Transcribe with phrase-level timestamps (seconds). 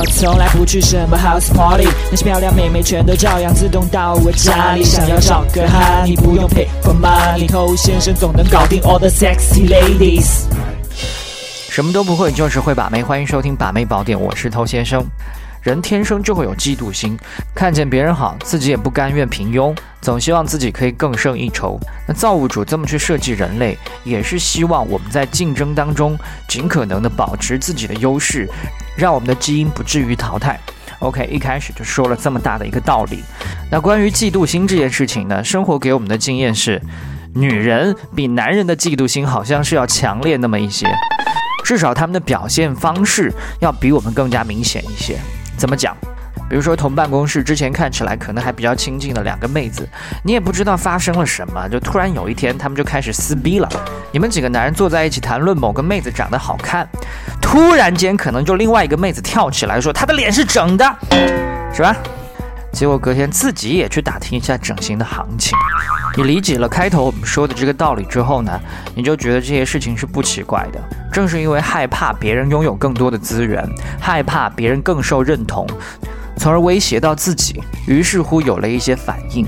[0.00, 4.82] 我从来不去什么 house party，那些漂亮妹妹全都照样自动到我家里。
[4.82, 10.44] 想要找个哈，你不用 pay for money，偷先生总能搞定 all the sexy ladies。
[11.68, 13.02] 什么都不会，就是会把妹。
[13.02, 15.04] 欢迎收听把妹宝典，我是偷先生。
[15.60, 17.18] 人天生就会有嫉妒心，
[17.54, 21.78] 看见别人好，自己也不甘愿平庸，总希望自己可以更胜一筹。
[22.08, 28.48] 那造物主这么去设计人类，也是希望我们在竞争当中尽可能的保持自己的优势，
[28.96, 30.58] 让我们的基因不至于淘汰。
[31.00, 33.24] OK，一开始就说了这么大的一个道理。
[33.70, 36.80] 那关于嫉妒心这件事情呢，生活给我们的经验是，
[37.34, 40.86] 女人比男人的嫉妒心好像是要强烈那么一些，
[41.64, 45.16] 至少他们的表现方式要比我们更加明显一些。
[45.56, 45.96] 怎么讲？
[46.48, 49.88] 比如说同办公室之前看起来可能还比较亲近的两个妹子，
[50.24, 53.68] 你也不知道发生了什么，就突然有一天他们就开始撕逼了。
[54.10, 56.88] 你们几个男人坐在一起谈论某个妹子长得好看，
[57.50, 60.84] 突然间可能就另外一个妹子跳起来说她的脸是整的，
[61.74, 61.96] 是吧？
[62.72, 65.58] 结果隔天自己也去打听一下整形的行情。
[66.16, 68.60] 你理解了开头我们说的这个道理之后呢，
[68.94, 70.80] 你就觉得这些事情是不奇怪的。
[71.12, 73.68] 正是因为害怕别人拥有更多的资源，
[74.00, 75.66] 害怕别人更受认同，
[76.36, 79.44] 从而威胁到自己，于是乎有了一些反应。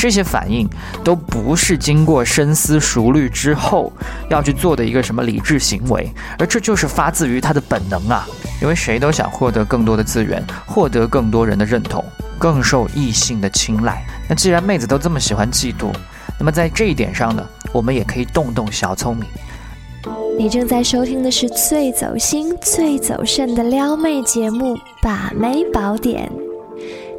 [0.00, 0.66] 这些反应
[1.04, 3.92] 都不是经过深思熟虑之后
[4.30, 8.26] 要去做的一个什么理智行为，而这就是发自于他的本能啊！
[8.62, 12.02] 因为谁都想获得更多的资源，获得更多人的认同，
[12.38, 14.02] 更受异性的青睐。
[14.26, 15.92] 那既然妹子都这么喜欢嫉妒，
[16.38, 19.26] 那么在这一点上呢，我们也可以动动小聪明。
[20.38, 26.26] 你正在收听的是最走心、最走肾的撩妹节目《把妹宝典》。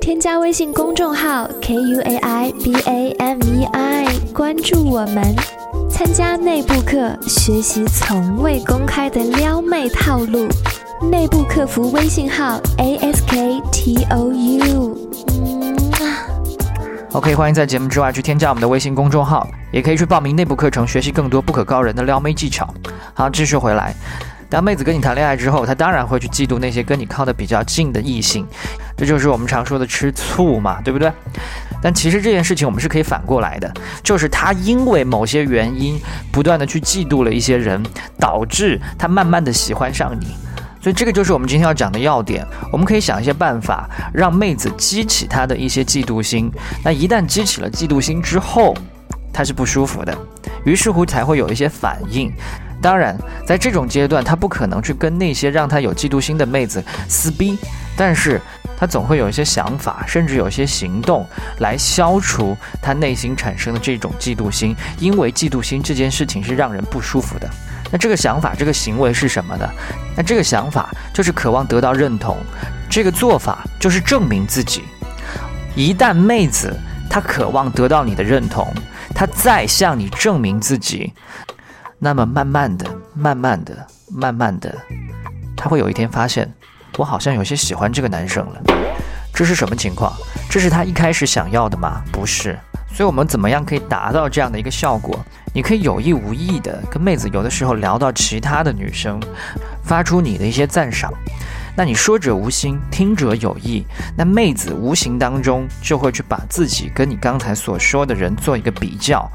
[0.02, 5.24] 添加微信公众号 k u a i b a m e i，关注我们，
[5.92, 10.48] 参加内部课，学习从未公开的撩妹套路。
[11.12, 14.98] 内部客服微信号 a s k t o u。
[17.12, 22.68] OK，欢迎在节目之外去添加我们的微信公众号，也可以去报名内部课程，学习更多不可告人的撩妹技巧。
[23.14, 23.96] 好，继续回来。
[24.52, 28.46] 当妹子跟你谈恋爱之后，她当然会去嫉妒那些跟你靠得比较近的异性，
[28.98, 31.10] 这就是我们常说的吃醋嘛，对不对？
[31.82, 33.74] 但其实这件事情我们是可以反过来的，
[34.04, 35.98] 就是她因为某些原因
[36.34, 37.82] 不断的去嫉妒了一些人，
[38.20, 40.36] 导致她慢慢的喜欢上你。
[40.82, 42.46] 所以这个就是我们今天要讲的要点。
[42.74, 46.52] 我们可以想一些办法，让妹子激起她的一些嫉妒心。
[46.84, 48.76] 那一旦激起了嫉妒心之后，
[49.32, 50.14] 她是不舒服的，
[50.66, 52.30] 于是乎才会有一些反应。
[52.82, 53.16] 当然，
[53.46, 57.58] 在这种阶段，他不可能去跟那些让他有嫉妒心的妹子撕逼，
[57.96, 58.42] 但是
[58.76, 61.26] 他总会有一些想法，甚至有一些行动
[61.60, 64.76] 来消除他内心产生的这种嫉妒心。
[64.98, 67.48] 因为嫉妒心这件事情是让人不舒服的。
[67.92, 69.70] 那这个想法、这个行为是什么呢？
[70.16, 72.38] 那这个想法就是渴望得到认同，
[72.90, 74.84] 这个做法就是证明自己。
[75.76, 76.74] 一旦妹子
[77.10, 78.74] 她渴望得到你的认同，
[79.14, 81.14] 她再向你证明自己。
[82.04, 84.76] 那么慢慢的、慢慢的、慢慢的，
[85.56, 86.52] 他会有一天发现，
[86.98, 88.62] 我好像有些喜欢这个男生了。
[89.32, 90.12] 这是什么情况？
[90.50, 92.02] 这是他一开始想要的吗？
[92.12, 92.58] 不是。
[92.92, 95.24] 所以，我们怎么样可以达到这样的一个效果？
[95.54, 99.20] 你可以有意无意的跟妹子有的时候聊到其他的女生，
[99.84, 101.14] 发出你的一些赞赏。
[101.78, 103.86] 那你说者无心，听者有意。
[104.18, 109.30] 那妹子无形当中就会去把自己跟你刚才所说的人做一个比较。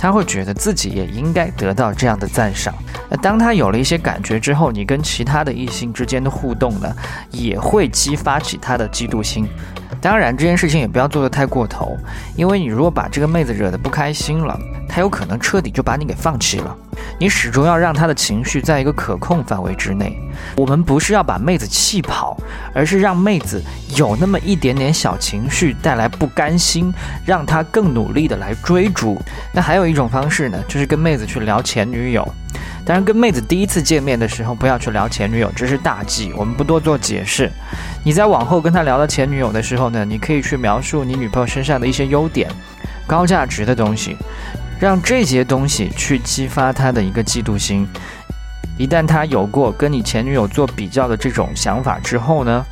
[0.00, 2.74] 他会觉得自己也应该得到这样的赞赏。
[3.10, 6.90] 那当他有了一些感觉之后，你跟其他的异性之间的互动呢，
[7.30, 9.46] 也会激发起他的嫉妒心。
[10.00, 11.94] 当然，这件事情也不要做得太过头，
[12.34, 16.74] 因为你如果把这个妹子惹得不开心了，她有可能彻底就把你给放弃了。
[17.18, 20.18] 你始终要让她的情绪在一个可控范围之内。
[20.56, 22.29] 我们不是要把妹子气跑，
[22.72, 23.62] 而是让妹子
[23.96, 26.92] 有那么一点点小情绪带来不甘心，
[27.24, 29.20] 让她更努力的来追逐。
[29.52, 32.26] 那还有一种方式呢，就是跟妹子去聊前女友。
[32.82, 36.32] 当然，跟妹子第一次见面的时候，不要去聊前女友，这是大忌。
[36.34, 37.50] 我们不多做解释。
[38.02, 42.50] 你在往后跟她聊到前女友的时候呢，你可以去描述你女朋友身上的一些优点、
[43.06, 44.16] 高价值的东西，
[44.80, 47.86] 让这些东西去激发她的一个嫉妒心。
[48.80, 52.64] 一旦他有过跟你前女友做比较的这种想法之后呢，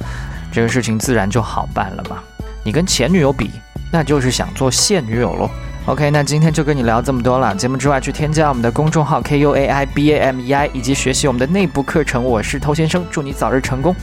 [0.50, 2.16] 这个事情自然就好办了嘛。
[2.64, 3.50] 你跟前女友比，
[3.92, 5.50] 那就是想做现女友喽。
[5.84, 7.54] OK，那今天就跟你聊这么多了。
[7.54, 12.24] 节目之外，去添加我们的公众号 K U A I B A M E I，以及学习我们的内部课程。
[12.24, 13.94] 我是偷先生，祝你早日成功。